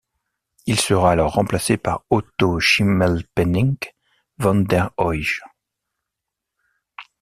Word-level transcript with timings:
Il 0.65 0.79
sera 0.79 1.11
alors 1.11 1.33
remplacé 1.33 1.77
par 1.77 2.05
Otto 2.09 2.59
Schimmelpenninck 2.59 3.93
van 4.39 4.63
der 4.67 4.89
Oije. 4.97 5.43